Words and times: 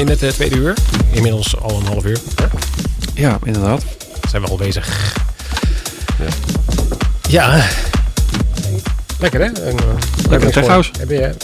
In 0.00 0.08
het 0.08 0.22
eh, 0.22 0.28
tweede 0.30 0.56
uur. 0.56 0.74
Inmiddels 1.10 1.60
al 1.60 1.78
een 1.80 1.86
half 1.86 2.04
uur. 2.04 2.18
Ja, 3.14 3.38
inderdaad. 3.44 3.82
Zijn 4.30 4.42
we 4.42 4.48
al 4.48 4.56
bezig. 4.56 5.14
Ja. 7.28 7.60
Lekker 9.18 9.40
hè? 9.40 9.46
En, 9.46 9.74
uh, 9.74 10.30
Lekker 10.30 10.52
tech 10.52 10.66
house. 10.66 10.90
Heb 10.98 11.08
je, 11.10 11.14
heb 11.16 11.34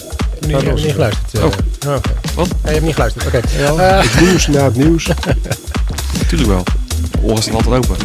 je, 0.40 0.47
niet- 0.47 0.57
heb 0.62 0.77
je 0.79 0.85
niet 0.85 0.92
geluisterd? 0.92 1.35
eh? 1.35 1.45
Oh. 1.45 1.95
oké. 1.97 2.11
Wat? 2.35 2.47
Ja, 2.49 2.55
je 2.64 2.71
hebt 2.71 2.85
niet 2.85 2.95
geluisterd. 2.95 3.27
Oké. 3.27 3.40
Ja, 3.59 3.73
Eh, 3.99 4.03
het 4.11 4.21
nieuws 4.21 4.47
na 4.47 4.64
het 4.64 4.77
nieuws. 4.77 5.09
Tuurlijk 6.29 6.51
wel. 6.51 6.62
Oren 7.23 7.42
staan 7.42 7.55
altijd 7.55 7.75
open. 7.75 7.97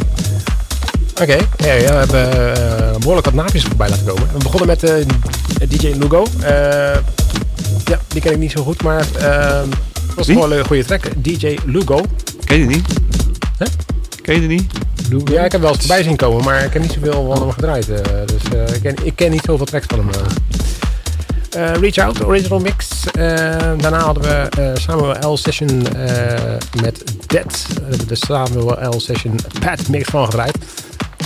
Oké, 1.22 1.38
ja, 1.58 1.74
ja, 1.74 1.88
we 1.92 2.16
hebben 2.16 2.56
eh, 2.56 2.98
behoorlijk 2.98 3.26
wat 3.26 3.34
naapjes 3.36 3.64
voorbij 3.64 3.90
laten 3.90 4.06
komen. 4.06 4.28
We 4.34 4.38
begonnen 4.38 4.68
met 4.68 4.84
eh, 4.84 5.06
DJ 5.70 5.88
Lugo. 5.98 6.26
Eh, 6.42 6.50
ja, 7.86 8.00
die 8.08 8.22
ken 8.22 8.32
ik 8.32 8.38
niet 8.38 8.52
zo 8.52 8.64
goed, 8.64 8.84
maar 8.84 9.06
het 10.16 10.28
was 10.28 10.28
gewoon 10.28 10.52
een 10.52 10.66
goede 10.66 10.86
track. 10.86 11.04
DJ 11.18 11.58
Lugo. 11.66 12.02
Ken 12.44 12.60
je 12.60 12.68
die 12.68 12.76
niet? 12.76 12.88
Hè? 13.58 13.66
Ken 14.22 14.34
je 14.34 14.40
die 14.40 14.50
niet? 14.50 14.72
Ja, 15.32 15.44
ik 15.46 15.52
heb 15.52 15.62
wel 15.62 15.70
eens 15.70 15.80
voorbij 15.80 16.04
zien 16.04 16.16
komen, 16.16 16.44
maar 16.44 16.64
ik 16.64 16.74
heb 16.74 16.82
niet 16.82 16.92
zoveel 16.92 17.26
van 17.34 17.42
hem 17.42 17.52
gedraaid. 17.52 17.90
eh, 17.90 17.98
dus 18.26 18.42
eh, 18.54 18.76
ik, 18.76 18.82
ken, 18.82 18.96
ik 19.04 19.16
ken 19.16 19.32
niet 19.32 19.42
zoveel 19.46 19.66
tracks 19.66 19.86
van 19.90 20.00
hem. 20.00 20.10
eh. 20.10 21.74
Reach 21.82 21.98
Out, 21.98 22.26
original 22.26 22.60
mix. 22.60 22.88
Daarna 23.78 24.00
hadden 24.00 24.24
we 24.24 24.72
Samuel 24.80 25.32
L. 25.32 25.38
Session 25.38 25.82
met 26.82 27.04
Dead. 27.28 27.66
Daar 27.74 27.82
hebben 27.82 27.98
we 28.00 28.06
de 28.06 28.16
Samuel 28.16 28.90
L. 28.96 29.00
Session 29.00 29.36
pad 29.60 29.88
mix 29.88 30.10
van 30.10 30.26
gedraaid. 30.26 30.58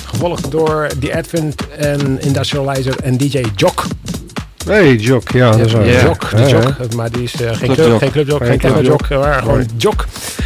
Gevolgd 0.05 0.51
door 0.51 0.87
The 0.99 1.15
Advent 1.17 1.67
en 1.77 2.21
Industrializer 2.21 2.95
en 3.03 3.17
DJ 3.17 3.43
Jock. 3.55 3.85
Hey, 4.65 4.95
Jock, 4.95 5.31
ja, 5.31 5.51
dat 5.51 5.65
is 5.65 5.71
Ja. 5.71 5.81
Ja. 5.81 6.01
Jock, 6.03 6.29
de 6.29 6.37
ja. 6.37 6.47
Jock. 6.47 6.93
Maar 6.95 7.11
die 7.11 7.23
is 7.23 7.33
eh, 7.41 7.47
geen, 7.47 7.57
Club 7.57 7.75
club, 7.75 7.87
Jock. 7.87 7.99
geen 7.99 8.11
clubjock, 8.11 8.37
geen 8.39 8.47
Geen 8.47 8.59
clubjock, 8.71 8.97
clubjock. 8.97 9.23
maar 9.25 9.41
gewoon 9.41 9.57
Nee. 9.57 9.67
Jock. 9.77 9.97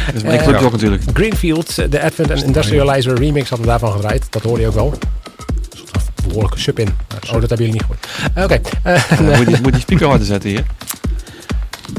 Dat 0.06 0.14
is 0.14 0.22
Eh, 0.22 0.28
mijn 0.28 0.42
clubjock 0.42 0.64
ja. 0.64 0.70
natuurlijk. 0.70 1.02
Greenfield, 1.14 1.90
de 1.92 2.02
Advent 2.02 2.30
en 2.30 2.44
Industrializer 2.44 3.14
remix 3.18 3.48
hadden 3.48 3.66
we 3.66 3.72
daarvan 3.72 3.92
gedraaid. 3.92 4.26
Dat 4.30 4.42
hoorde 4.42 4.60
je 4.60 4.66
ook 4.68 4.74
wel. 4.74 4.92
Een 4.92 6.26
behoorlijke 6.28 6.58
sub 6.60 6.78
in. 6.78 6.88
Oh, 7.26 7.40
dat 7.40 7.48
hebben 7.48 7.56
jullie 7.66 7.72
niet 7.72 7.82
gehoord. 7.82 8.06
Eh, 8.34 8.44
Oké. 8.44 8.60
eh, 8.82 9.02
Ja, 9.10 9.16
dan 9.16 9.36
moet, 9.36 9.48
je, 9.50 9.72
je 9.76 9.80
speaker 9.80 10.06
harder 10.08 10.26
zetten 10.26 10.50
hier. 10.50 10.64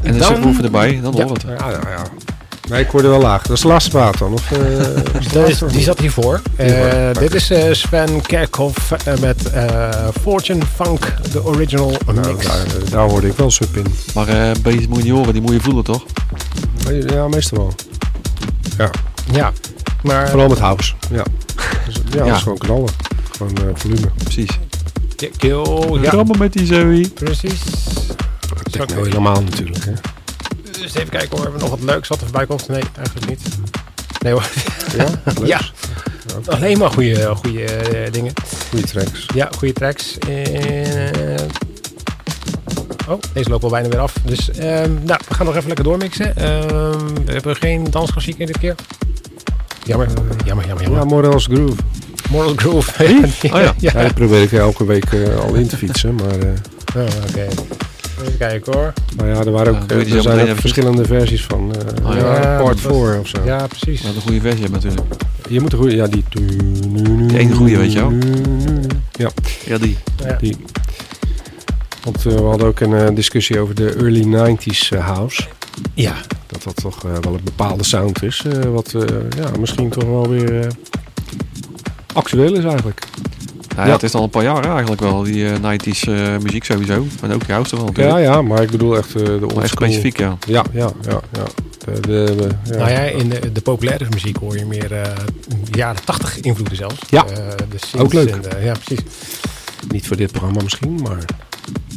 En 0.03 0.11
de 0.13 0.17
Dan- 0.19 0.27
subwoofer 0.35 0.63
erbij, 0.63 0.99
dan 1.03 1.13
Ja. 1.17 1.23
hoort 1.25 1.41
het. 1.41 1.59
Ja, 1.59 1.69
ja, 1.69 1.79
ja. 1.89 2.03
Nee, 2.69 2.81
ik 2.83 2.89
hoorde 2.89 3.07
wel 3.07 3.21
laag. 3.21 3.41
Dat 3.41 3.55
is 3.55 3.61
de 3.61 3.67
laatste 3.67 3.89
plaat 3.91 4.17
dan. 4.17 4.33
Of, 4.33 4.51
eh, 4.51 4.59
is 5.19 5.27
dat 5.27 5.47
is- 5.49 5.59
die 5.59 5.81
zat 5.81 5.99
hiervoor. 5.99 6.41
Eh, 6.55 7.11
dit 7.19 7.33
is 7.33 7.49
eh, 7.49 7.73
Sven 7.73 8.21
Kerkhoff 8.21 8.93
met 9.19 9.51
eh, 9.51 9.89
Fortune 10.21 10.61
Funk, 10.75 11.13
de 11.31 11.43
original 11.45 11.93
Nou, 12.05 12.27
mix. 12.33 12.45
daar, 12.45 12.65
daar 12.89 13.09
hoorde 13.09 13.27
ik 13.27 13.37
wel 13.37 13.51
sub 13.51 13.75
in. 13.77 13.85
Maar 14.13 14.27
eh 14.27 14.51
beest 14.63 14.87
moet 14.87 14.97
je 14.97 15.03
niet 15.03 15.11
horen, 15.13 15.33
die 15.33 15.41
moet 15.41 15.51
je 15.53 15.61
voelen 15.61 15.83
toch? 15.83 16.03
Ja, 17.07 17.27
meestal 17.27 17.57
wel. 17.57 17.73
Ja, 18.77 18.89
Ja, 19.31 19.51
maar 20.03 20.29
vooral 20.29 20.47
met 20.49 20.59
house. 20.59 20.93
Ja, 21.11 21.23
dus, 21.85 21.95
ja, 22.09 22.17
dat 22.17 22.25
Ja. 22.27 22.35
is 22.35 22.41
gewoon 22.41 22.57
knallen. 22.57 22.89
Gewoon 23.37 23.57
eh, 23.57 23.63
volume. 23.73 24.07
Precies. 24.23 24.49
Kill, 25.37 25.99
ja, 26.01 26.09
Rammen 26.11 26.37
met 26.37 26.53
die 26.53 26.65
Zoe. 26.65 27.09
precies. 27.13 27.61
Techno 28.71 28.95
Oké. 28.99 29.07
helemaal 29.07 29.41
natuurlijk. 29.43 29.85
Hè. 29.85 29.91
Dus 30.81 30.93
even 30.93 31.09
kijken 31.09 31.29
hoor, 31.29 31.41
hebben 31.41 31.59
we 31.61 31.67
nog 31.67 31.69
wat 31.79 31.83
leuks 31.89 32.07
wat 32.07 32.17
er 32.17 32.23
voorbij 32.23 32.45
komt? 32.45 32.67
Nee, 32.67 32.81
eigenlijk 32.95 33.27
niet. 33.29 33.41
Nee 34.21 34.33
hoor. 34.33 34.49
Ja. 34.97 35.07
Ja, 35.43 35.59
alleen 36.45 36.77
maar 36.77 36.89
goede, 36.89 37.35
goede 37.35 37.63
eh, 37.65 38.11
dingen. 38.11 38.33
Goeie 38.69 38.85
tracks. 38.85 39.25
Ja, 39.33 39.49
goede 39.57 39.73
tracks. 39.73 40.17
Eh, 40.17 41.45
oh, 43.07 43.19
deze 43.33 43.49
loopt 43.49 43.63
al 43.63 43.69
bijna 43.69 43.87
weer 43.89 43.99
af. 43.99 44.13
Dus 44.23 44.49
ehm, 44.51 44.91
nou, 45.03 45.19
we 45.27 45.33
gaan 45.33 45.45
nog 45.45 45.55
even 45.55 45.67
lekker 45.67 45.85
doormixen. 45.85 46.35
Ehm, 46.35 47.13
we 47.25 47.31
hebben 47.31 47.55
geen 47.55 47.83
dansklassiek 47.89 48.37
in 48.37 48.45
dit 48.45 48.57
keer. 48.57 48.75
Jammer, 49.83 50.07
jammer, 50.45 50.45
jammer, 50.45 50.65
Ja, 50.65 50.81
jammer. 50.81 51.05
Morels 51.05 51.45
Groove. 51.45 51.81
Moral 52.29 52.53
Groove. 52.55 52.91
Oh 53.53 53.61
ja. 53.61 53.73
Ja, 53.77 54.13
probeer 54.13 54.41
ik 54.41 54.51
elke 54.51 54.85
week 54.85 55.13
eh, 55.13 55.39
al 55.39 55.53
in 55.53 55.67
te 55.67 55.77
fietsen. 55.77 56.15
Maar, 56.15 56.39
eh, 56.39 56.47
Oh, 56.95 57.03
Oké. 57.29 57.47
Even 58.21 58.37
kijken 58.37 58.73
hoor. 58.73 58.93
maar 59.17 59.27
ja, 59.27 59.39
er, 59.39 59.51
waren 59.51 59.75
ook, 59.81 59.89
die 59.89 60.15
er 60.15 60.21
zijn 60.21 60.49
ook 60.49 60.57
verschillende 60.57 61.05
versies 61.05 61.43
van. 61.45 61.75
eh 61.75 62.05
Oh, 62.09 62.15
ja, 62.15 62.41
ja. 62.41 62.57
part 62.61 62.81
dat 62.81 62.91
was- 62.91 63.09
4 63.09 63.19
of 63.19 63.27
zo. 63.27 63.37
Ja, 63.45 63.67
precies. 63.67 64.01
Wat 64.01 64.15
een 64.15 64.21
goede 64.21 64.41
versie 64.41 64.61
hebben 64.61 64.81
natuurlijk. 64.81 65.13
Je 65.49 65.61
moet 65.61 65.73
een 65.73 65.79
goede, 65.79 65.95
ja, 65.95 66.07
die. 66.07 66.23
Die 66.29 67.37
ene 67.39 67.53
goeie, 67.55 67.77
weet 67.77 67.91
je 67.93 67.99
wel. 67.99 68.11
Ja, 69.11 69.29
Ja, 69.65 69.77
die. 69.77 69.97
Ja. 70.25 70.37
die. 70.41 70.57
Want 72.03 72.25
eh, 72.25 72.33
we 72.33 72.41
hadden 72.41 72.67
ook 72.67 72.79
een 72.79 72.93
eh, 72.93 73.15
discussie 73.15 73.59
over 73.59 73.75
de 73.75 73.93
early 73.95 74.23
90s 74.23 74.89
eh, 74.91 75.05
house. 75.07 75.43
Ja. 75.93 76.13
Dat 76.47 76.63
dat 76.63 76.75
toch 76.75 77.03
eh, 77.05 77.11
wel 77.21 77.33
een 77.33 77.43
bepaalde 77.43 77.83
sound 77.83 78.23
is. 78.23 78.43
eh, 78.47 78.59
wat 78.63 78.93
eh, 78.93 79.01
ja, 79.43 79.49
misschien 79.59 79.89
toch 79.89 80.03
wel 80.03 80.29
weer 80.29 80.59
eh, 80.59 80.67
actueel 82.13 82.55
is 82.57 82.63
eigenlijk. 82.63 83.03
Nou, 83.75 83.87
ja, 83.87 83.93
het 83.93 84.03
is 84.03 84.13
al 84.13 84.23
een 84.23 84.29
paar 84.29 84.43
jaar 84.43 84.69
eigenlijk 84.69 85.01
wel, 85.01 85.23
die 85.23 85.49
eh 85.49 85.55
90s 85.55 85.99
eh, 86.09 86.37
muziek 86.43 86.63
sowieso. 86.63 87.05
En 87.21 87.33
ook 87.33 87.43
juist 87.47 87.71
wel 87.71 87.85
natuurlijk. 87.85 88.17
Ja, 88.17 88.23
ja, 88.23 88.41
maar 88.41 88.61
ik 88.61 88.71
bedoel 88.71 88.97
echt 88.97 89.15
eh, 89.15 89.23
de 89.25 89.47
Maar 89.55 89.63
echt 89.63 89.71
specifiek, 89.71 90.17
ja. 90.17 90.37
Ja, 90.47 90.63
ja, 90.73 90.89
ja. 91.01 91.19
ja. 91.31 91.43
De, 91.85 91.99
de, 91.99 92.35
de- 92.35 92.47
ja. 92.71 92.77
Nou 92.77 92.89
ja, 92.89 92.99
in 92.99 93.29
de, 93.29 93.51
de 93.51 93.61
populaire 93.61 94.05
muziek 94.09 94.37
hoor 94.37 94.57
je 94.57 94.65
meer 94.65 94.91
eh, 94.93 95.11
jaren 95.71 96.03
80 96.05 96.39
invloeden 96.39 96.75
zelfs. 96.77 96.95
Ja. 97.09 97.25
Eh, 97.25 97.35
de 97.69 97.77
synths 97.77 97.95
Ook 97.97 98.13
leuk. 98.13 98.29
en, 98.29 98.57
eh, 98.57 98.65
ja, 98.65 98.73
precies. 98.85 99.05
Niet 99.89 100.07
voor 100.07 100.17
dit 100.17 100.31
programma 100.31 100.61
misschien, 100.63 100.99
maar 101.03 101.17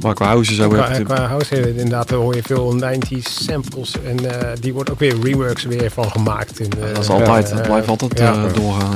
Maar 0.02 0.14
qua 0.14 0.26
house 0.26 0.54
zo 0.54 0.68
Qua, 0.68 1.00
qua 1.04 1.26
house 1.26 1.56
eh, 1.56 1.66
inderdaad 1.68 2.10
hoor 2.10 2.34
je 2.34 2.42
veel 2.42 2.78
90s 2.80 3.22
samples 3.44 3.94
en 4.06 4.40
eh, 4.40 4.48
die 4.60 4.72
wordt 4.72 4.90
ook 4.90 4.98
weer 4.98 5.14
reworks 5.22 5.64
weer 5.64 5.90
van 5.90 6.10
gemaakt. 6.10 6.60
In, 6.60 6.70
eh, 6.80 6.94
Dat 6.94 7.02
is 7.02 7.08
altijd, 7.08 7.50
eh, 7.50 7.56
dat 7.56 7.66
blijft 7.66 7.88
altijd 7.88 8.18
ja. 8.18 8.32
eh, 8.44 8.54
doorgaan. 8.54 8.94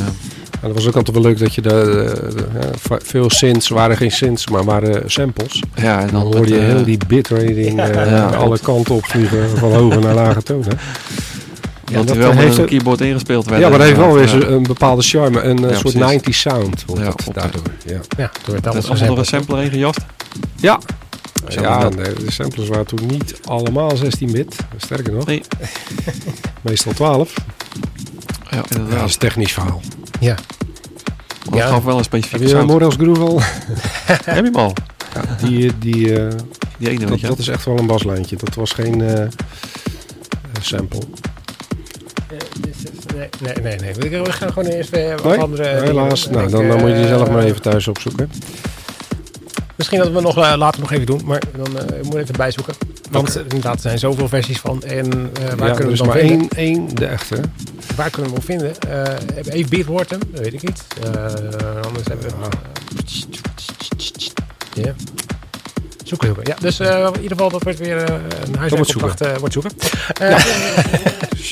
Ja. 0.63 0.69
Ja, 0.69 0.75
dat 0.75 0.77
was 0.77 0.87
ook 0.89 0.97
altijd 0.97 1.17
wel 1.17 1.25
leuk 1.25 1.39
dat 1.39 1.55
je 1.55 1.61
de, 1.61 1.69
de- 1.69 2.35
de- 2.35 2.47
ja, 2.61 2.67
va- 2.81 2.99
veel 3.03 3.31
synths 3.31 3.69
waren 3.69 3.97
geen 3.97 4.13
synths, 4.13 4.49
maar 4.49 4.65
waren 4.65 5.11
samples. 5.11 5.63
Ja, 5.75 6.01
en 6.01 6.07
Dan 6.07 6.23
dan 6.23 6.33
hoorde 6.35 6.55
je 6.55 6.59
eh, 6.61 6.67
heel 6.67 6.85
die 6.85 6.99
bitrating 7.07 7.81
eh, 7.81 7.95
Ja. 8.11 8.27
alle 8.27 8.59
kanten 8.59 8.95
op 8.95 9.05
vliegen, 9.05 9.51
van 9.59 9.73
hoge 9.73 9.99
naar 9.99 10.15
lage 10.15 10.43
tonen. 10.43 10.69
dat 10.69 12.07
dat 12.07 12.09
er 12.11 12.19
wel 12.19 12.29
met 12.33 12.39
heeft 12.39 12.59
een 12.59 12.65
keyboard 12.67 13.01
ingespeeld 13.01 13.45
werd. 13.47 13.61
Ja, 13.63 13.69
maar 13.69 13.79
dat 13.79 13.87
heeft 13.87 14.01
wel 14.01 14.13
weer 14.13 14.39
Ja. 14.41 14.47
een 14.47 14.63
bepaalde 14.63 15.03
charme, 15.03 15.41
een 15.41 15.65
eh, 15.65 15.71
Ja, 15.71 15.77
soort 15.79 15.95
precies. 15.99 16.21
90s 16.23 16.41
sound 16.41 16.85
wordt 16.87 17.03
Ja, 17.03 17.09
dat 17.25 17.35
daardoor. 17.35 17.63
Ja, 17.85 18.01
Ja, 18.17 18.31
door 18.45 18.55
het 18.55 18.65
Dat 18.65 18.73
alles 18.73 18.85
is 18.85 18.91
allemaal 18.91 19.09
door 19.09 19.19
een 19.19 19.25
sampler 19.25 19.59
heen 19.59 19.71
gejast. 19.71 20.01
ja. 20.57 20.79
Ja 21.49 21.89
de, 21.89 22.15
samplers 22.27 22.69
waren 22.69 22.87
toen 22.87 23.07
niet 23.07 23.41
allemaal 23.45 23.93
16-bit, 23.97 24.57
sterker 24.77 25.13
nog, 25.13 25.27
Nee. 25.27 25.43
meestal 26.61 26.93
12. 26.93 27.33
Ja, 27.37 28.57
Ja, 28.57 28.63
dat 28.63 28.71
inderdaad. 28.77 29.07
is 29.09 29.13
een 29.13 29.19
technisch 29.19 29.53
verhaal. 29.53 29.81
Ja, 30.21 30.35
Maar 30.35 31.45
dat 31.45 31.55
Ja. 31.59 31.67
gaf 31.67 31.83
wel 31.85 31.91
een 31.91 31.97
Heb 31.97 32.05
specifieke 32.05 32.45
je 32.45 32.51
sound. 32.51 32.67
Morels 32.71 32.95
Groove 32.95 33.21
al? 33.21 33.41
Heb 34.25 34.25
je 34.25 34.33
hem 34.43 34.55
al? 34.57 34.73
Die, 35.45 35.79
die, 35.79 36.19
eh, 36.21 36.33
Die 36.79 36.89
ene, 36.91 37.07
dat, 37.07 37.21
je. 37.21 37.27
dat 37.27 37.39
is 37.39 37.49
echt 37.49 37.65
wel 37.65 37.79
een 37.79 37.87
baslijntje. 37.87 38.37
Dat 38.37 38.55
was 38.55 38.73
geen 38.73 39.01
eh, 39.03 39.23
eh, 39.23 39.29
sample. 40.61 41.01
Eh, 42.29 42.39
dit 42.61 42.75
is- 42.77 43.15
nee, 43.15 43.29
nee, 43.63 43.77
nee, 43.79 43.95
nee. 44.11 44.23
We 44.23 44.33
gaan 44.33 44.53
gewoon 44.53 44.69
eerst 44.69 44.91
weer 44.91 45.17
wat 45.17 45.25
Nee, 45.25 45.39
andere 45.39 45.63
dingen 45.63 45.83
helaas. 45.85 46.29
Nou, 46.29 46.51
dan, 46.51 46.69
dan 46.69 46.79
moet 46.79 46.89
je 46.89 46.95
die 46.95 47.03
eh, 47.05 47.09
zelf 47.09 47.31
maar 47.31 47.43
even 47.43 47.63
thuis 47.63 47.89
opzoeken. 47.89 48.31
Misschien 49.79 49.99
dat 49.99 50.11
we 50.11 50.21
nog 50.21 50.37
eh, 50.37 50.53
later 50.57 50.81
nog 50.81 50.93
even 50.93 51.07
doen, 51.07 51.21
maar 51.25 51.43
dan 51.57 51.79
eh 51.79 52.03
moet 52.03 52.15
ik 52.15 52.21
even 52.21 52.37
bijzoeken. 52.37 52.75
Want 53.11 53.37
eh, 53.37 53.43
inderdaad, 53.43 53.75
er 53.75 53.81
zijn 53.81 53.99
zoveel 53.99 54.29
versies 54.29 54.59
van. 54.59 54.83
En 54.83 55.13
eh, 55.13 55.55
waar 55.55 55.69
ja, 55.69 55.75
kunnen 55.75 55.79
er 55.79 55.91
we 55.91 55.97
dan 55.97 56.07
maar 56.07 56.17
vinden? 56.17 56.49
één, 56.51 56.77
één, 56.77 56.95
de 56.95 57.07
echte. 57.07 57.41
Waar 57.97 58.11
kunnen 58.11 58.31
we 58.33 58.37
hem 58.37 58.47
vinden? 58.47 58.73
Heeft 59.35 59.49
hem? 60.11 60.21
Dat 60.33 60.41
weet 60.41 60.53
ik 60.53 60.63
niet. 60.63 60.85
Anders 61.85 62.07
hebben 62.09 62.27
we... 62.29 62.35
Ja. 64.75 64.95
Zoeken, 66.05 66.27
zoeken. 66.27 66.43
Ja, 66.45 66.57
dus 66.61 66.81
in 66.81 67.13
ieder 67.15 67.37
geval, 67.37 67.49
dat 67.51 67.63
wordt 67.63 67.79
weer 67.79 68.11
een 68.47 68.55
huiswerkopdracht. 68.59 69.21
eh 69.21 69.37
wordt 69.37 69.55
zoeken. 69.55 69.73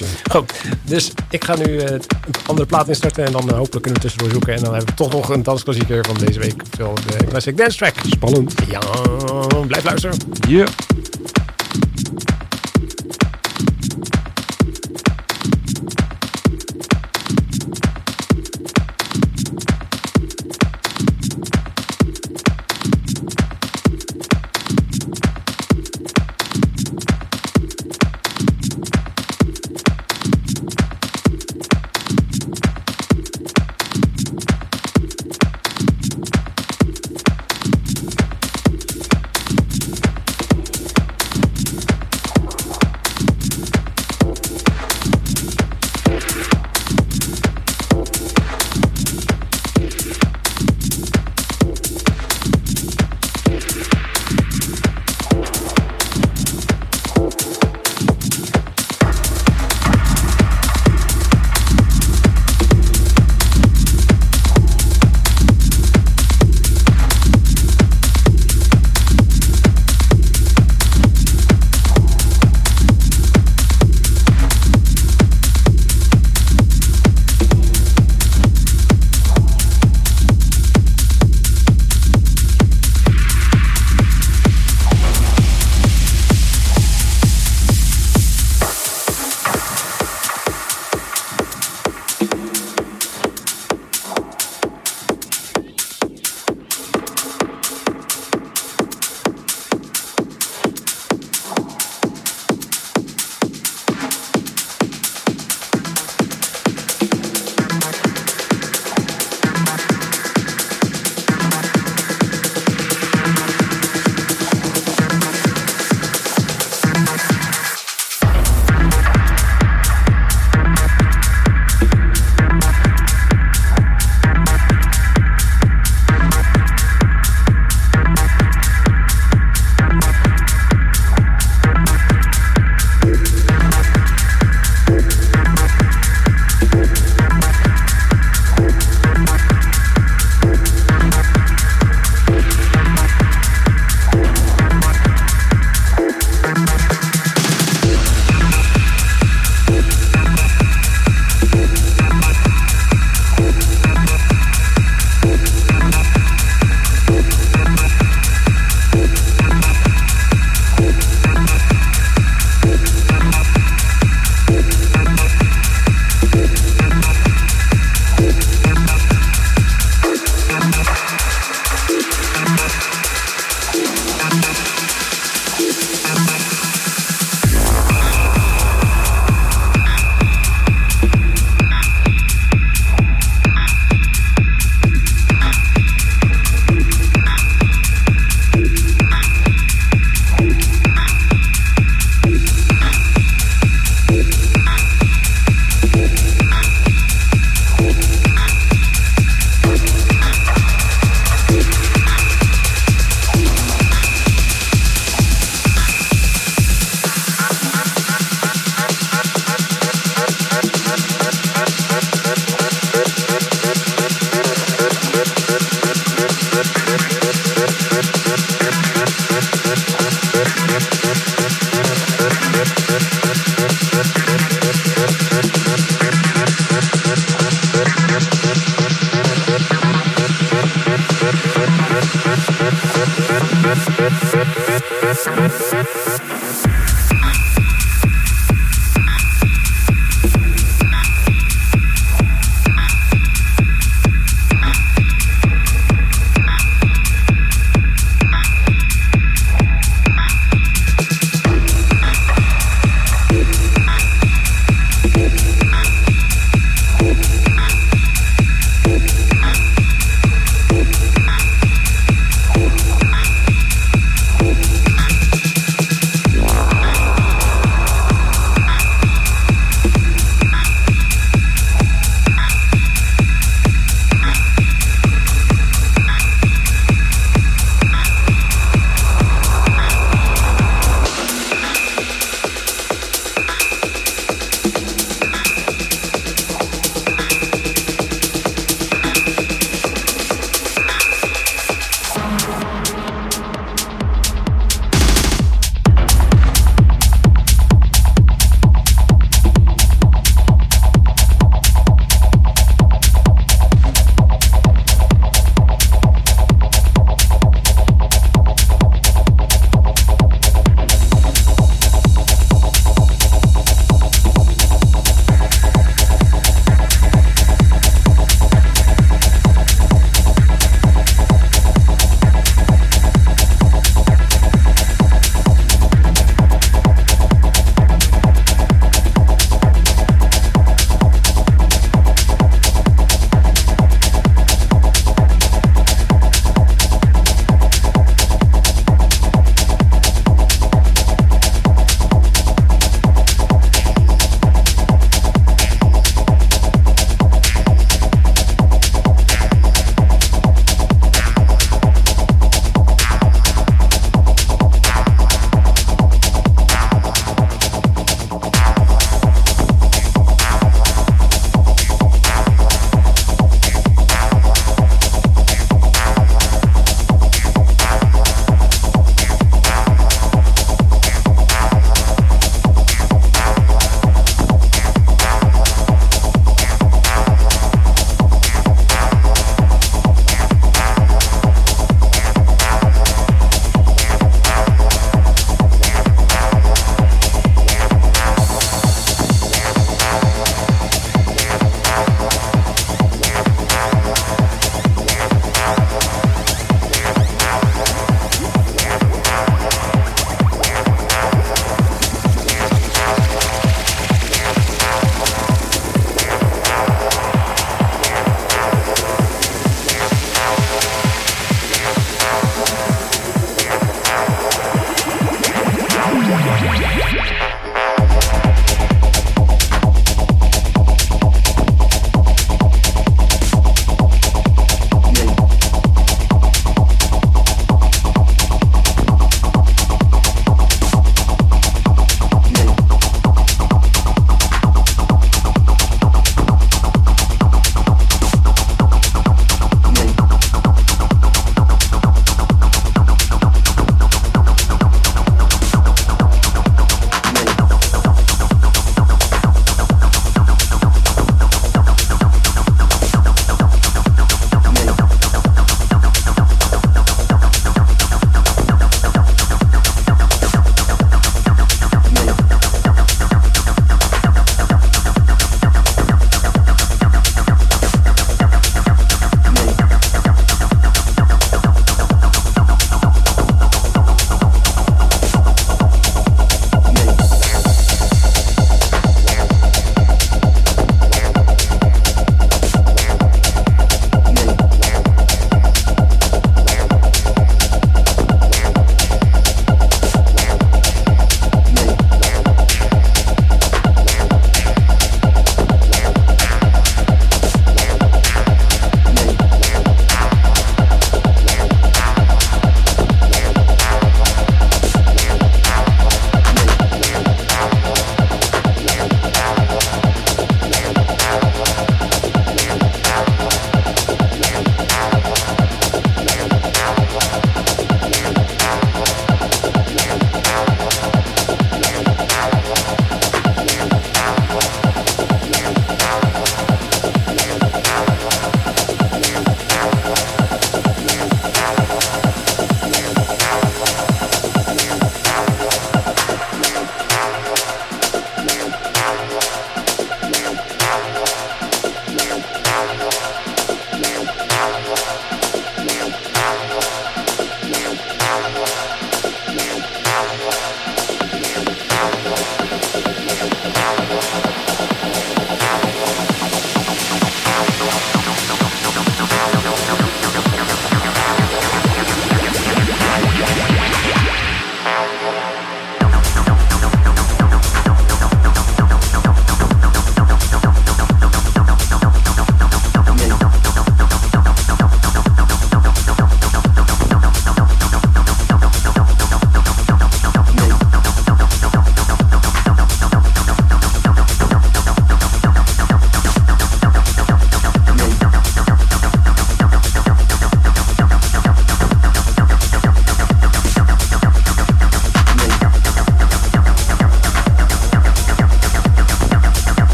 Eh, 0.00 0.08
Goed, 0.30 0.52
dus 0.82 1.12
ik 1.30 1.44
ga 1.44 1.56
nu 1.56 1.78
eh, 1.78 1.92
een 1.92 2.00
andere 2.46 2.66
plaat 2.66 2.88
instarten 2.88 3.24
en 3.24 3.32
dan 3.32 3.48
eh, 3.50 3.56
hopelijk 3.56 3.82
kunnen 3.82 3.94
we 3.94 4.00
tussendoor 4.00 4.30
zoeken. 4.30 4.54
En 4.54 4.62
dan 4.62 4.74
hebben 4.74 4.90
we 4.90 5.02
toch 5.02 5.12
nog 5.12 5.28
een 5.28 5.42
dansklassieker 5.42 6.04
van 6.04 6.16
deze 6.18 6.38
week. 6.38 6.62
Zo, 6.76 6.94
de 7.06 7.24
Classic 7.24 7.56
Dance 7.56 7.76
Track. 7.76 7.94
Spannend. 8.06 8.54
Ja, 8.68 8.80
blijf 9.66 9.84
luisteren. 9.84 10.18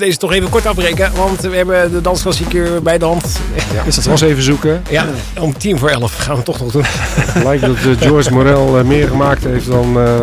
Ja. 0.00 0.06
deze 0.06 0.18
toch 0.18 0.32
even 0.32 0.48
kort 0.48 0.66
afbreken. 0.66 1.12
Want 1.16 1.40
we 1.40 1.56
hebben 1.56 1.92
de 1.92 2.00
dansklassieker 2.00 2.82
bij 2.82 2.98
de 2.98 3.04
hand. 3.04 3.38
Ja, 3.74 3.82
het 3.94 4.06
was 4.06 4.20
even 4.20 4.42
zoeken. 4.42 4.82
Ja, 4.90 5.06
om 5.38 5.58
tien 5.58 5.78
voor 5.78 5.88
elf 5.88 6.16
gaan 6.16 6.30
we 6.30 6.36
het 6.36 6.44
toch 6.44 6.60
nog 6.60 6.72
doen. 6.72 6.82
Het 6.86 7.44
lijkt 7.44 7.62
dat 7.66 7.76
eh, 7.76 8.06
George 8.08 8.32
Morel 8.32 8.78
eh, 8.78 8.84
meer 8.84 9.08
gemaakt 9.08 9.44
heeft 9.44 9.66
dan, 9.66 9.98
eh, 10.00 10.14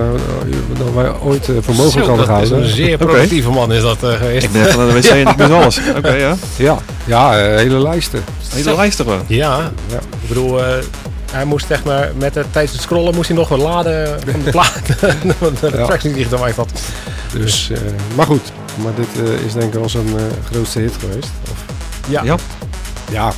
dan 0.78 0.93
wij 0.95 1.11
ooit 1.23 1.45
voor 1.61 1.75
mogelijk 1.75 2.05
Zo, 2.05 2.15
hadden 2.15 2.17
dat 2.17 2.41
is 2.41 2.47
gehouden. 2.47 2.57
een 2.63 2.75
zeer 2.75 2.97
productieve 2.97 3.49
man 3.49 3.73
is 3.73 3.82
dat 3.82 3.97
geweest. 4.01 4.43
Ik 4.43 4.51
ben 4.51 4.78
naar 4.78 4.88
de 4.88 4.93
wc 4.93 5.05
en 5.05 5.28
ik 5.28 5.36
mis 5.38 5.49
alles. 5.49 5.80
Oké, 5.97 6.13
ja. 6.28 6.36
Ja, 6.55 6.78
ja 7.05 7.32
hele 7.34 7.82
lijsten. 7.82 8.23
Hele 8.53 8.75
lijst 8.75 8.97
toch 8.97 9.07
wel. 9.07 9.21
Ja, 9.28 9.71
Ja. 9.89 9.97
ik 10.21 10.28
bedoel, 10.28 10.63
eh, 10.63 10.73
hij 11.32 11.45
moest 11.45 11.67
zeg 11.67 11.84
maar, 11.84 12.11
met 12.17 12.36
het, 12.36 12.45
tijdens 12.51 12.73
het 12.73 12.82
scrollen 12.84 13.15
moest 13.15 13.28
hij 13.28 13.38
nog 13.38 13.49
wat 13.49 13.59
laden 13.59 14.19
van 14.32 14.41
de 14.43 14.51
plaat. 14.51 14.82
Want 15.39 15.59
de 15.59 15.71
Ja. 15.78 15.86
tracks 15.86 16.03
die 16.03 16.13
hij 16.13 16.23
gemaakt 16.23 16.55
had. 16.55 16.69
Dus, 17.34 17.69
eh, 17.73 17.78
maar 18.15 18.25
goed, 18.25 18.51
maar 18.84 18.93
dit 18.95 19.28
eh, 19.28 19.45
is 19.45 19.53
denk 19.53 19.65
ik 19.73 19.80
wel 19.80 19.89
zijn 19.89 20.07
eh, 20.17 20.23
grootste 20.51 20.80
hit 20.80 20.93
geweest. 20.99 21.30
Of, 21.51 21.57
Ja. 22.09 22.21
Ja. 22.23 22.36
ja, 23.11 23.32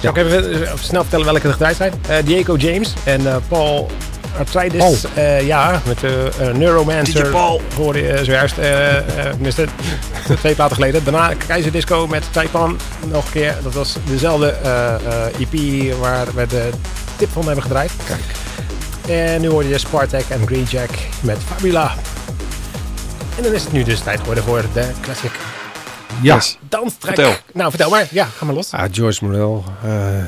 Zal 0.00 0.10
ik 0.10 0.16
even 0.16 0.66
eh, 0.66 0.72
snel 0.80 1.00
vertellen 1.00 1.26
welke 1.26 1.46
er 1.46 1.52
gedraaid 1.52 1.76
zijn? 1.76 1.92
Diego 2.24 2.56
James 2.56 2.92
en 3.04 3.26
eh, 3.26 3.36
Paul 3.48 3.90
Arthritis. 4.38 4.78
Paul. 4.78 4.96
Eh, 5.14 5.46
ja, 5.46 5.80
met 5.86 6.00
de 6.00 6.30
eh, 6.40 6.48
Neuromancer. 6.52 7.24
DJ 7.24 7.30
Paul. 7.30 7.60
Hoorde 7.76 7.98
je 8.02 8.24
zojuist. 8.24 8.58
eh 8.58 8.96
eh, 8.96 9.04
tenminste, 9.30 9.66
twee 10.40 10.54
platen 10.54 10.74
geleden. 10.76 11.04
Daarna 11.04 11.32
Keizer 11.46 11.72
Disco 11.72 12.06
met 12.06 12.24
Taipan. 12.32 12.78
Nog 13.10 13.24
een 13.24 13.30
keer. 13.32 13.54
Dat 13.62 13.74
was 13.74 13.96
dezelfde 14.06 14.50
eh, 14.50 14.94
eh, 14.94 15.40
EP 15.40 15.94
waar 16.00 16.26
we 16.34 16.46
de 16.46 16.70
tip 17.16 17.28
van 17.32 17.44
hebben 17.44 17.62
gedraaid. 17.62 17.90
kijk. 18.06 18.20
En 19.18 19.40
nu 19.40 19.48
hoorde 19.48 19.68
je 19.68 19.78
Spartak 19.78 20.24
en 20.28 20.46
Green 20.46 20.66
Jack 20.68 20.90
met 21.20 21.36
Fabula. 21.46 21.94
En 23.38 23.44
dan 23.44 23.52
is 23.54 23.62
het 23.64 23.72
nu 23.72 23.82
dus 23.82 24.00
tijd 24.00 24.18
geworden 24.20 24.44
voor 24.44 24.64
de 24.74 24.90
classic 25.00 25.30
Ja, 26.22 26.34
Yes. 26.34 26.58
danstrack. 26.68 27.14
Vertel. 27.14 27.34
Nou, 27.52 27.70
vertel 27.70 27.90
maar. 27.90 28.06
Ja, 28.10 28.24
ga 28.24 28.44
maar 28.44 28.54
los. 28.54 28.72
Ah, 28.72 28.84
George 28.92 29.24
Morel. 29.24 29.64
eh, 29.82 30.18
eh, 30.18 30.26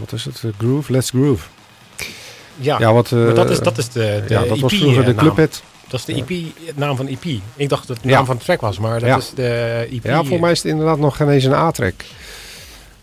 wat 0.00 0.12
is 0.12 0.24
het? 0.24 0.40
Eh, 0.44 0.50
groove? 0.58 0.92
Let's 0.92 1.10
Groove. 1.10 1.46
Ja, 2.56 2.78
Ja, 2.78 2.92
wat, 2.92 3.12
eh, 3.12 3.24
maar 3.24 3.34
dat 3.34 3.50
is, 3.50 3.58
dat 3.58 3.78
is 3.78 3.88
de, 3.88 4.00
de 4.26 4.34
ja, 4.34 4.44
dat 4.44 4.58
was 4.58 4.72
EP 4.72 4.78
vroeger 4.78 5.04
de 5.04 5.14
clubhit. 5.14 5.62
Dat 5.88 6.00
is 6.00 6.06
de 6.06 6.14
EP, 6.14 6.44
het 6.66 6.76
naam 6.76 6.96
van 6.96 7.06
de 7.06 7.10
EP. 7.22 7.40
Ik 7.56 7.68
dacht 7.68 7.86
dat 7.86 7.96
het 7.96 8.04
de 8.04 8.10
Ja. 8.10 8.16
naam 8.16 8.26
van 8.26 8.36
de 8.36 8.44
track 8.44 8.60
was, 8.60 8.78
maar 8.78 9.00
dat 9.00 9.08
Ja. 9.08 9.16
is 9.16 9.30
de 9.34 9.86
EP. 9.90 10.04
Ja, 10.04 10.24
voor 10.24 10.40
mij 10.40 10.50
is 10.50 10.62
het 10.62 10.66
inderdaad 10.72 10.98
nog 10.98 11.16
geen 11.16 11.28
eens 11.30 11.44
een 11.44 11.52
A-track. 11.54 11.94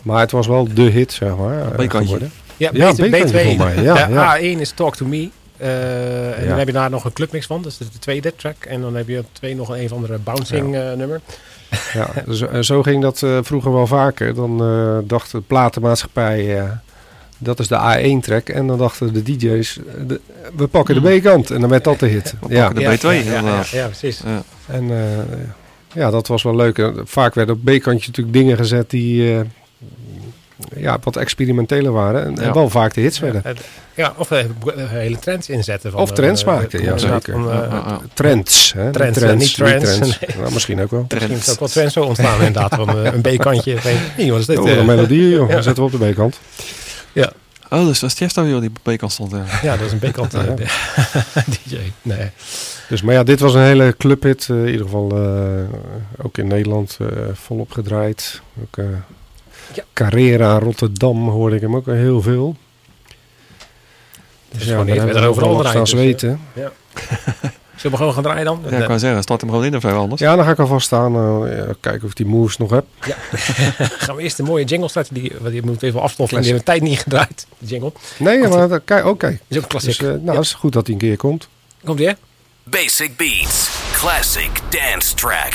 Maar 0.01 0.19
het 0.19 0.31
was 0.31 0.47
wel 0.47 0.73
de 0.73 0.81
hit, 0.81 1.11
zeg 1.13 1.35
maar. 1.35 1.59
eh, 1.61 1.67
B-kantje. 1.67 1.99
geworden. 1.99 2.31
Ja, 2.57 2.69
Ja, 2.73 2.91
B2. 2.93 2.95
B-kantje 3.09 3.43
voor 3.45 3.55
mij, 3.65 3.83
ja, 3.83 4.05
de 4.07 4.13
ja. 4.13 4.37
A1 4.39 4.59
is 4.59 4.71
Talk 4.71 4.95
To 4.95 5.05
Me. 5.05 5.29
Eh, 5.57 6.37
en 6.37 6.41
Ja. 6.43 6.47
dan 6.49 6.57
heb 6.57 6.67
je 6.67 6.73
daar 6.73 6.89
nog 6.89 7.05
een 7.05 7.13
clubmix 7.13 7.45
van. 7.45 7.61
Dat 7.61 7.71
is 7.71 7.77
de 7.77 7.99
tweede 7.99 8.33
track. 8.35 8.65
En 8.65 8.81
dan 8.81 8.95
heb 8.95 9.07
je 9.07 9.19
op 9.19 9.25
twee 9.31 9.55
nog 9.55 9.69
een, 9.69 9.77
een 9.79 9.85
of 9.85 9.91
andere 9.91 10.17
bouncing 10.17 10.75
eh, 10.75 10.91
nummer. 10.93 11.21
Ja, 11.93 12.09
zo, 12.33 12.45
en 12.45 12.65
zo 12.65 12.83
ging 12.83 13.01
dat 13.01 13.21
eh, 13.23 13.37
vroeger 13.41 13.73
wel 13.73 13.87
vaker. 13.87 14.33
Dan 14.35 14.61
eh, 14.61 14.97
dacht 15.07 15.31
de 15.31 15.41
platenmaatschappij, 15.41 16.59
eh, 16.59 16.69
dat 17.37 17.59
is 17.59 17.67
de 17.67 17.75
A1-track. 17.77 18.49
En 18.49 18.67
dan 18.67 18.77
dachten 18.77 19.13
de 19.13 19.21
DJ's, 19.23 19.77
eh, 19.77 19.83
de- 20.07 20.21
we 20.55 20.67
pakken 20.67 21.01
de 21.03 21.17
B-kant. 21.19 21.51
En 21.51 21.61
dan 21.61 21.69
werd 21.69 21.83
dat 21.83 21.99
de 21.99 22.07
hit. 22.07 22.33
We 22.41 22.53
Ja, 22.55 22.65
pakken 22.65 22.83
de 22.89 22.97
B2 22.97 23.01
ja, 23.01 23.11
ja, 23.11 23.19
inderdaad. 23.37 23.67
ja, 23.69 23.77
ja, 23.79 23.85
precies. 23.87 24.21
Ja. 24.25 24.43
en 24.67 24.91
eh, 24.91 25.17
ja, 25.93 26.09
dat 26.11 26.27
was 26.27 26.43
wel 26.43 26.55
leuk. 26.55 26.91
Vaak 27.03 27.33
werden 27.33 27.55
op 27.55 27.61
B-kantje 27.63 28.07
natuurlijk 28.07 28.33
dingen 28.37 28.57
gezet 28.57 28.89
die 28.89 29.33
eh, 29.35 29.39
ja, 30.75 30.97
wat 31.03 31.15
experimenteler 31.15 31.91
waren. 31.91 32.25
En, 32.25 32.37
en 32.37 32.43
Ja. 32.45 32.53
wel 32.53 32.69
vaak 32.69 32.93
de 32.93 33.01
hits 33.01 33.19
werden. 33.19 33.41
Ja, 33.43 33.49
het- 33.49 33.61
ja, 33.95 34.13
of 34.17 34.31
eh, 34.31 34.39
eh, 34.39 34.47
hele 34.75 35.19
trends 35.19 35.49
inzetten. 35.49 35.91
Van, 35.91 36.01
Of 36.01 36.11
trends 36.11 36.43
maken, 36.43 36.83
ja, 36.83 36.97
zeker. 36.97 37.33
eh, 37.35 37.43
Ja, 37.45 37.53
ja, 37.53 37.83
ja. 37.87 38.01
Trends. 38.13 38.73
Hè? 38.77 38.91
Trends, 38.91 39.19
Niet 39.19 39.39
niet 39.39 39.55
trends, 39.55 40.19
Nou, 40.37 40.53
misschien 40.53 40.81
ook 40.81 40.91
wel. 40.91 41.05
Misschien 41.09 41.35
is 41.35 41.49
ook 41.51 41.59
wel 41.59 41.67
trends 41.67 41.93
zo 41.93 42.03
ontstaan 42.03 42.37
inderdaad. 42.41 42.75
Van 42.75 42.89
een 42.97 43.21
B-kantje. 43.21 43.73
Ik 43.73 43.79
weet 43.79 43.97
niet, 44.17 44.29
wat 44.29 44.39
is 44.39 44.45
dit? 44.45 44.57
Oh, 44.59 44.69
eh? 44.69 44.77
een 44.77 44.85
melodie, 44.85 45.29
joh. 45.29 45.47
Ja. 45.47 45.53
Dan 45.53 45.63
zetten 45.63 45.83
we 45.85 45.93
op 45.93 45.99
de 45.99 46.11
B-kant. 46.11 46.39
Oh, 47.69 47.85
dus 47.85 47.99
dat 47.99 48.09
is 48.09 48.15
Tiesto 48.15 48.47
joh, 48.47 48.59
die 48.59 48.69
op 48.69 48.77
de 48.83 48.93
B-kant 48.93 49.11
stond. 49.11 49.31
Ja. 49.31 49.43
Ja, 49.61 49.77
dat 49.77 49.85
is 49.85 49.91
een 49.91 50.11
B-kant 50.11 50.31
Ja. 50.37 50.41
DJ. 51.65 51.77
Nee. 52.01 52.29
Dus, 52.89 53.01
maar 53.01 53.13
ja, 53.13 53.23
dit 53.23 53.39
was 53.39 53.53
een 53.53 53.61
hele 53.61 53.95
clubhit. 53.97 54.47
in 54.49 54.65
ieder 54.65 54.81
geval 54.81 55.11
eh, 55.11 56.25
ook 56.25 56.37
in 56.37 56.47
Nederland 56.47 56.97
eh, 57.01 57.07
volop 57.33 57.71
gedraaid. 57.71 58.41
Ook, 58.61 58.77
eh, 58.77 58.85
Ja. 59.73 59.83
Carrera, 59.93 60.59
Rotterdam 60.59 61.29
hoorde 61.29 61.55
ik 61.55 61.61
hem 61.61 61.75
ook 61.75 61.85
heel 61.85 62.21
veel. 62.21 62.55
Dus 64.51 64.63
gewoon 64.67 64.85
even 64.87 64.97
hebben 64.97 65.15
we 65.15 65.21
er 65.21 65.27
overal 65.27 65.49
nog 65.51 65.61
draaien, 65.61 65.87
staan 65.87 65.99
dus, 65.99 66.05
zweten. 66.17 66.39
Zullen 67.75 67.97
we 67.97 68.03
gewoon 68.03 68.13
gaan 68.13 68.23
draaien 68.23 68.45
dan? 68.45 68.63
Ja, 68.69 68.77
ik 68.77 68.85
kan 68.87 68.99
zeggen, 68.99 69.23
start 69.23 69.41
hem 69.41 69.49
gewoon 69.49 69.65
in 69.65 69.75
of 69.75 69.83
even 69.83 69.97
anders. 69.97 70.21
Ja, 70.21 70.35
dan 70.35 70.45
ga 70.45 70.51
ik 70.51 70.59
alvast 70.59 70.85
staan. 70.85 71.15
eh, 71.15 71.57
ja, 71.57 71.73
kijken 71.79 72.03
of 72.03 72.09
ik 72.09 72.15
die 72.15 72.25
moves 72.25 72.57
nog 72.57 72.69
heb. 72.69 72.85
gaan 74.05 74.15
we 74.15 74.21
eerst 74.21 74.39
een 74.39 74.45
mooie 74.45 74.65
jingle 74.65 74.87
starten. 74.89 75.13
Die, 75.13 75.31
want 75.39 75.51
die 75.51 75.63
moet 75.65 75.83
even 75.83 76.01
afstoffen. 76.01 76.41
Die 76.41 76.51
hebben 76.51 76.65
we 76.65 76.71
tijd 76.71 76.89
niet 76.89 76.99
gedraaid. 76.99 77.47
De 77.57 77.65
jingle. 77.65 77.91
Nee, 78.17 78.47
maar 78.47 78.67
dat- 78.67 78.81
kijk, 78.85 79.05
oké. 79.05 79.39
is 79.47 79.57
ook 79.57 79.63
een 79.63 79.69
klassiek. 79.69 79.99
Dus, 79.99 80.09
eh, 80.09 80.15
nou, 80.21 80.39
is 80.39 80.53
goed 80.53 80.73
dat 80.73 80.85
hij 80.85 80.95
een 80.95 81.01
keer 81.01 81.17
komt. 81.17 81.47
Komt 81.83 81.99
hè? 81.99 82.11
Basic 82.63 83.17
Beats. 83.17 83.69
Classic 83.93 84.51
dance 84.69 85.13
track. 85.15 85.53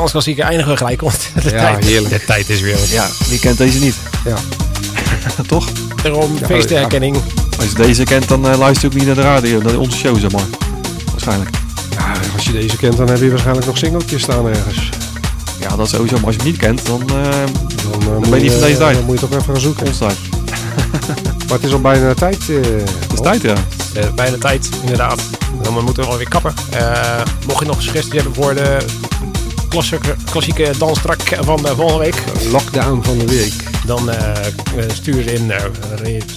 Dansklassieker 0.00 0.44
eindigen 0.44 0.70
we 0.72 0.76
gelijk, 0.76 1.00
want 1.00 1.18
de, 1.42 1.50
Ja, 1.50 1.50
tijd, 1.72 1.84
heerlijk. 1.84 2.10
de 2.18 2.24
tijd 2.24 2.48
is 2.48 2.60
weer. 2.60 2.78
Ja, 2.90 3.08
wie 3.28 3.38
kent 3.38 3.58
deze 3.58 3.78
niet? 3.78 3.94
Ja. 4.24 4.34
Toch? 5.46 5.68
Daarom 6.02 6.38
feestherkenning. 6.46 7.16
Als 7.58 7.68
je 7.68 7.74
deze 7.74 8.02
kent, 8.04 8.28
dan 8.28 8.48
eh, 8.48 8.58
luister 8.58 8.82
je 8.82 8.88
ook 8.88 8.94
niet 8.98 9.06
naar 9.06 9.14
de 9.24 9.30
radio, 9.30 9.62
naar 9.62 9.76
onze 9.78 9.96
show, 9.96 10.18
zeg 10.20 10.30
maar. 10.30 10.44
Waarschijnlijk. 11.10 11.50
Ja, 11.90 12.12
als 12.34 12.44
je 12.44 12.52
deze 12.52 12.76
kent, 12.76 12.96
dan 12.96 13.08
heb 13.08 13.18
je 13.20 13.28
waarschijnlijk 13.30 13.66
nog 13.66 13.78
singeltjes 13.78 14.22
staan 14.22 14.46
ergens. 14.46 14.88
Ja, 15.60 15.76
dat 15.76 15.88
sowieso. 15.88 16.16
Maar 16.16 16.24
als 16.24 16.34
je 16.34 16.40
hem 16.40 16.50
niet 16.50 16.60
kent, 16.60 16.86
dan 16.86 17.00
eh 17.00 17.14
Dan, 17.90 18.00
eh, 18.02 18.08
moet 18.18 18.30
ben 18.30 18.38
je 18.38 18.44
niet 18.44 18.52
van 18.52 18.60
deze 18.60 18.78
tijd. 18.78 18.94
Dan 18.96 19.04
moet 19.04 19.20
je 19.20 19.26
toch 19.28 19.38
even 19.38 19.52
gaan 19.52 19.60
zoeken. 19.62 19.86
ons 19.86 19.98
tijd. 19.98 20.16
Maar 21.48 21.58
het 21.58 21.64
is 21.68 21.72
al 21.72 21.80
bijna 21.80 22.14
tijd. 22.14 22.38
eh, 22.48 22.56
Het 22.56 23.12
is 23.12 23.20
tijd, 23.20 23.42
ja. 23.42 23.54
Eh, 23.94 24.04
bijna 24.14 24.36
tijd, 24.38 24.68
inderdaad. 24.80 25.20
Dan 25.62 25.84
moeten 25.84 26.02
we 26.04 26.08
alweer 26.10 26.28
kappen. 26.28 26.54
Eh, 26.70 27.20
mocht 27.46 27.60
je 27.60 27.66
nog 27.66 27.82
suggesties 27.82 28.12
hebben 28.14 28.34
voor 28.34 28.54
de 28.54 28.76
klassieke, 29.70 30.14
klassieke 30.30 30.70
danstrak 30.78 31.20
van 31.22 31.62
de 31.62 31.74
volgende 31.74 32.04
week, 32.04 32.22
Lockdown 32.50 33.02
van 33.02 33.18
de 33.18 33.24
week. 33.26 33.52
dan 33.86 34.10
eh, 34.10 34.32
stuur 34.92 35.22
ze 35.22 35.32
in. 35.32 35.50
eh, 35.50 35.62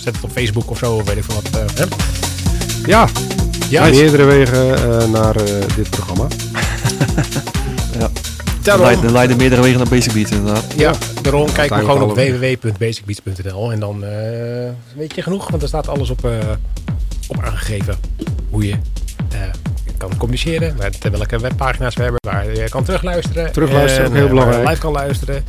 zet 0.03 0.15
het 0.15 0.23
op 0.23 0.31
Facebook 0.31 0.69
of 0.69 0.77
zo, 0.77 0.93
of 0.95 1.07
weet 1.07 1.17
ik 1.17 1.23
veel 1.23 1.35
wat. 1.35 1.61
eh, 1.61 1.75
hè? 1.75 1.83
Ja, 2.85 3.07
Ja, 3.69 3.85
meerdere 3.89 4.23
wegen 4.23 4.75
eh, 4.75 5.07
naar 5.07 5.35
eh, 5.35 5.43
dit 5.75 5.89
programma. 5.89 6.27
Daarom, 8.63 8.85
leiden, 8.85 9.11
leiden 9.11 9.37
meerdere 9.37 9.61
wegen 9.61 9.77
naar 9.79 9.87
Basic 9.89 10.13
Beats, 10.13 10.31
inderdaad. 10.31 10.63
ja, 10.77 10.93
daarom 11.21 11.51
kijk 11.51 11.69
maar 11.69 11.79
gewoon 11.79 12.01
op 12.01 12.15
www.basicbeats.nl 12.15 13.71
en 13.71 13.79
dan 13.79 14.03
eh, 14.03 14.69
weet 14.95 15.15
je 15.15 15.21
genoeg, 15.21 15.49
want 15.49 15.61
er 15.61 15.67
staat 15.67 15.87
alles 15.87 16.09
op, 16.09 16.25
eh, 16.25 16.31
op 17.27 17.43
aangegeven 17.43 17.95
hoe 18.49 18.65
je 18.67 18.71
eh, 18.71 18.77
kan 20.09 20.17
communiceren, 20.17 20.75
met 20.77 20.97
welke 21.11 21.39
webpagina's 21.39 21.95
we 21.95 22.01
hebben, 22.01 22.19
waar 22.27 22.53
je 22.55 22.69
kan 22.69 22.83
terugluisteren. 22.83 23.51
Terugluisteren, 23.51 24.05
en, 24.05 24.09
ook 24.11 24.15
heel 24.17 24.23
eh, 24.25 24.29
belangrijk. 24.29 24.67
live 24.67 24.79
kan 24.81 24.91
luisteren. 24.91 25.43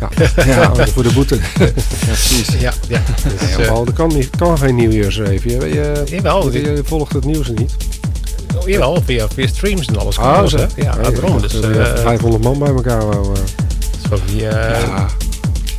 Ja, 0.00 0.08
ja 0.44 0.86
voor 0.94 1.02
de 1.02 1.12
boete. 1.12 1.34
Ja, 1.58 1.66
precies. 2.06 2.48
Ja, 2.60 2.72
ja. 2.88 3.00
Dus, 3.38 3.50
Ja, 3.50 3.58
eh, 3.58 3.66
Paul, 3.66 3.86
kan, 3.94 4.08
niet, 4.08 4.30
kan 4.36 4.58
geen 4.58 4.74
nieuwjaarsreven. 4.74 5.50
Je, 5.50 5.68
je, 5.74 6.02
jawel, 6.06 6.52
je, 6.52 6.60
je 6.60 6.82
volgt 6.84 7.12
het 7.12 7.24
nieuws 7.24 7.48
niet. 7.48 7.76
oh, 8.56 8.68
jawel, 8.68 9.02
via, 9.04 9.28
via 9.34 9.46
streams 9.46 9.86
en 9.86 9.98
alles. 9.98 10.16
kan 10.16 10.24
Ah, 10.34 10.46
zo. 10.46 10.58
Ja, 10.76 10.96
Nee, 10.96 11.10
daarom. 11.12 11.40
Dus, 11.40 11.52
dacht, 11.52 11.64
eh, 11.64 11.90
eh, 11.90 11.96
500 11.98 12.42
man 12.44 12.58
bij 12.58 12.68
elkaar 12.68 13.06
wou. 13.06 13.34
eh. 13.34 13.40
zo 14.08 14.14
eh, 14.14 14.40
Ja, 14.40 15.06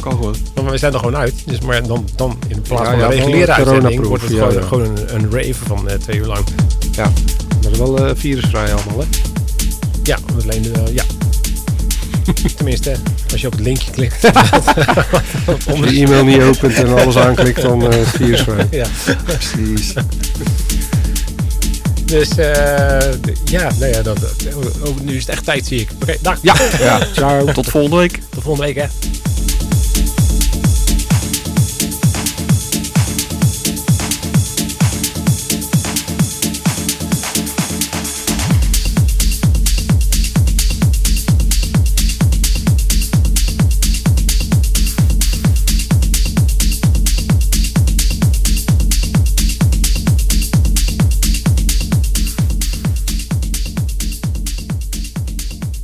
kan 0.01 0.11
gewoon. 0.11 0.35
Maar 0.55 0.71
we 0.71 0.77
zijn 0.77 0.93
er 0.93 0.99
gewoon 0.99 1.17
uit. 1.17 1.33
Dus 1.45 1.59
maar 1.59 1.87
dan, 1.87 2.05
dan 2.15 2.37
in 2.47 2.61
plaats 2.61 2.83
Ja, 2.83 2.89
van 2.89 2.97
ja, 2.99 3.05
een 3.05 3.11
reguliere 3.11 3.51
uitzending 3.51 4.05
wordt 4.05 4.23
het 4.23 4.31
ja, 4.31 4.37
gewoon, 4.37 4.53
ja. 4.53 4.61
gewoon 4.61 4.83
een, 4.85 5.15
een 5.15 5.31
rave 5.31 5.65
van 5.65 5.89
eh, 5.89 5.95
twee 5.95 6.17
uur 6.19 6.25
lang. 6.27 6.43
Is 6.91 6.95
wel 7.81 8.07
eh, 8.07 8.15
virusvrij 8.15 8.73
allemaal, 8.73 8.99
hè? 8.99 9.05
Ja, 10.03 10.17
alleen 10.43 10.73
eh, 10.73 10.93
ja. 10.93 11.03
Tenminste, 12.57 12.95
als 13.31 13.41
je 13.41 13.47
op 13.47 13.53
het 13.53 13.61
linkje 13.61 13.91
klikt. 13.91 14.25
Als 15.67 15.79
je 15.79 15.81
de 15.81 16.01
e-mail 16.01 16.25
niet 16.25 16.41
opent 16.41 16.73
en 16.73 16.97
alles 16.97 17.17
aanklikt, 17.17 17.61
dan 17.61 17.91
eh, 17.91 17.99
is 17.99 18.05
het 18.05 18.15
virusvrij. 18.15 18.67
ja. 18.71 18.85
Precies. 19.25 19.93
Dus 22.05 22.29
eh, 22.29 23.11
ja, 23.45 23.71
nou 23.79 23.91
ja, 23.91 24.01
dat, 24.01 24.17
oh, 24.83 24.99
nu 25.01 25.15
is 25.15 25.19
het 25.19 25.29
echt 25.29 25.45
tijd 25.45 25.65
zie 25.65 25.79
ik. 25.79 25.89
Oké, 26.01 26.15
dag. 26.21 26.37
Ja, 26.41 26.55
ja. 26.79 26.99
Ciao. 27.15 27.45
Tot 27.45 27.67
volgende 27.67 27.97
week. 27.97 28.19
Tot 28.29 28.43
volgende 28.43 28.73
week 28.73 28.75
hè. 28.75 28.87